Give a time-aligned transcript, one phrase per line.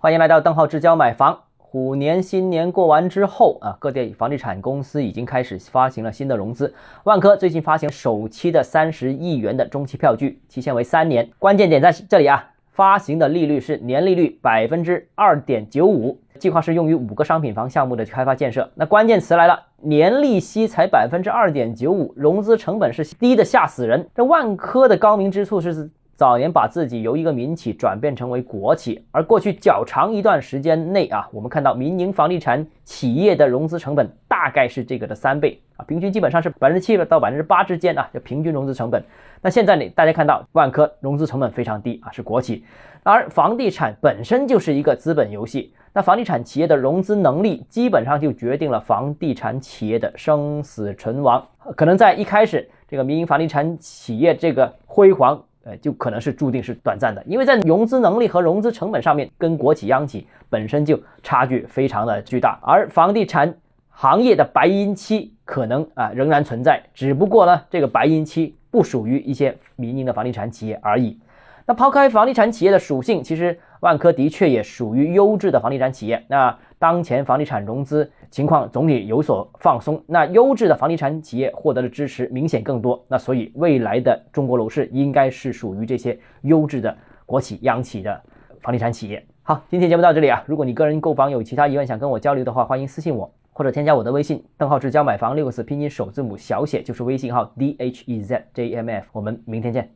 [0.00, 1.36] 欢迎来到邓浩之交买房。
[1.56, 6.72] 虎年新年过完之后啊，各地房地产公司已经开始发行了新的融资。
[7.02, 11.28] 万科最近发行首期的三十亿元的中期票据，期限为三年。
[11.40, 18.70] 关键点在这里啊，发行的利率是年利率百分之二点九五，计划是用于五个商品房项目的开发建设。
[18.76, 24.08] 那关键词来了，年利息才百分之二点九五，融资成本是低的吓死人。
[24.14, 25.90] 这万科的高明之处是。
[26.18, 39.00] 早年把自己由一个民企转变成为国企，而过去较长一段时间内啊，我们看到民营房地产企业的融资成本大概是这个的三倍啊，平均基本上是百分之七到百分之八之间啊，就平均融资成本。
[39.40, 42.64] 那现在呢，大家看到万科融资成本非常低啊，是国企，
[43.04, 51.46] 而房地产本身就是一个资本游戏，那房地产企业的融资能力基本上就决定了房地产企业的生死存亡。
[51.76, 55.40] 可能在一开始，这个民营房地产企业这个辉煌。
[55.68, 62.58] 呃，就可能是注定是短暂的，因为在融资能力和融资成本上面，跟国企央企本身就差距非常的巨大。
[62.62, 63.54] 而房地产
[63.90, 71.18] 行业的白银期可能啊仍然存在，只不过呢，这个白银期不属于一些民营的房地产企业而已。
[71.68, 76.24] 那抛开房地产企业的属性，其实万科的确也属于优质的房地产企业。
[76.26, 86.96] 那当前房地产融资情况总体有所放松，那优质的房地产企业获得的支持明显更多，那所以未来的中国楼市应该是属于这些优质的
[87.26, 88.18] 国企、央企的
[88.62, 89.22] 房地产企业。
[89.42, 99.86] 好，今天节目到这里啊，如果你个人购房有其他疑问想跟我交流的话，欢迎私信我或者添加我的微信，邓浩志教买房六个字拼音首字母小写就是微信号 d h e z j m f，我们明天见。